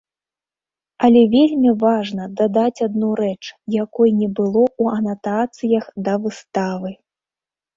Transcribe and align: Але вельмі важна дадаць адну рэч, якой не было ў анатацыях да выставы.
Але 1.07 1.21
вельмі 1.33 1.73
важна 1.83 2.23
дадаць 2.39 2.83
адну 2.87 3.09
рэч, 3.21 3.43
якой 3.83 4.09
не 4.23 4.29
было 4.41 4.63
ў 4.81 5.03
анатацыях 5.03 5.85
да 6.09 6.13
выставы. 6.25 6.89